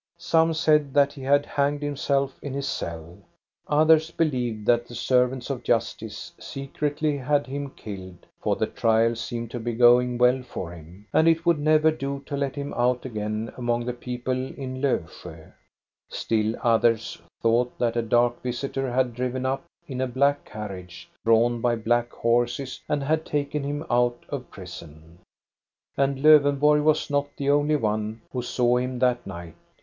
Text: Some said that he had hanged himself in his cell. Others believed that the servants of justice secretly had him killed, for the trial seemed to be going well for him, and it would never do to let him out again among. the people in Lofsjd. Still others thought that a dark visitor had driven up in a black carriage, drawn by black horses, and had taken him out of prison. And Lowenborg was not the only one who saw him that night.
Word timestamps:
Some 0.17 0.55
said 0.55 0.95
that 0.95 1.13
he 1.13 1.21
had 1.21 1.45
hanged 1.45 1.83
himself 1.83 2.39
in 2.41 2.55
his 2.55 2.67
cell. 2.67 3.19
Others 3.67 4.09
believed 4.09 4.65
that 4.65 4.87
the 4.87 4.95
servants 4.95 5.51
of 5.51 5.61
justice 5.61 6.33
secretly 6.39 7.17
had 7.17 7.45
him 7.45 7.69
killed, 7.75 8.25
for 8.41 8.55
the 8.55 8.65
trial 8.65 9.15
seemed 9.15 9.51
to 9.51 9.59
be 9.59 9.73
going 9.73 10.17
well 10.17 10.41
for 10.41 10.71
him, 10.71 11.05
and 11.13 11.27
it 11.27 11.45
would 11.45 11.59
never 11.59 11.91
do 11.91 12.23
to 12.25 12.35
let 12.35 12.55
him 12.55 12.73
out 12.73 13.05
again 13.05 13.53
among. 13.57 13.85
the 13.85 13.93
people 13.93 14.31
in 14.33 14.81
Lofsjd. 14.81 15.53
Still 16.09 16.55
others 16.63 17.21
thought 17.39 17.77
that 17.77 17.95
a 17.95 18.01
dark 18.01 18.41
visitor 18.41 18.91
had 18.91 19.13
driven 19.13 19.45
up 19.45 19.65
in 19.87 20.01
a 20.01 20.07
black 20.07 20.45
carriage, 20.45 21.11
drawn 21.23 21.61
by 21.61 21.75
black 21.75 22.11
horses, 22.11 22.81
and 22.89 23.03
had 23.03 23.23
taken 23.23 23.63
him 23.63 23.85
out 23.87 24.17
of 24.29 24.49
prison. 24.49 25.19
And 25.95 26.23
Lowenborg 26.23 26.81
was 26.81 27.11
not 27.11 27.27
the 27.37 27.51
only 27.51 27.75
one 27.75 28.21
who 28.31 28.41
saw 28.41 28.77
him 28.77 28.97
that 28.97 29.27
night. 29.27 29.53